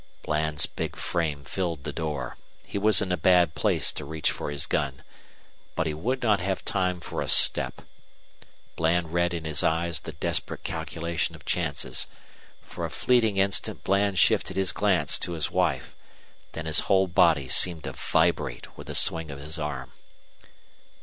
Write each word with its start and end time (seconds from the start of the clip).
Bland's 0.23 0.65
big 0.65 0.95
frame 0.95 1.43
filled 1.43 1.83
the 1.83 1.93
door. 1.93 2.35
He 2.65 2.79
was 2.79 3.03
in 3.03 3.11
a 3.11 3.17
bad 3.17 3.53
place 3.53 3.91
to 3.91 4.03
reach 4.03 4.31
for 4.31 4.49
his 4.49 4.65
gun. 4.65 5.03
But 5.75 5.85
he 5.85 5.93
would 5.93 6.23
not 6.23 6.41
have 6.41 6.65
time 6.65 6.99
for 7.01 7.21
a 7.21 7.27
step. 7.27 7.83
Duane 8.77 9.05
read 9.09 9.31
in 9.31 9.45
his 9.45 9.61
eyes 9.61 9.99
the 9.99 10.13
desperate 10.13 10.63
calculation 10.63 11.35
of 11.35 11.45
chances. 11.45 12.07
For 12.63 12.83
a 12.83 12.89
fleeting 12.89 13.37
instant 13.37 13.83
Bland 13.83 14.17
shifted 14.17 14.57
his 14.57 14.71
glance 14.71 15.19
to 15.19 15.33
his 15.33 15.51
wife. 15.51 15.95
Then 16.53 16.65
his 16.65 16.79
whole 16.89 17.05
body 17.05 17.47
seemed 17.47 17.83
to 17.83 17.91
vibrate 17.91 18.75
with 18.75 18.87
the 18.87 18.95
swing 18.95 19.29
of 19.29 19.37
his 19.37 19.59
arm. 19.59 19.91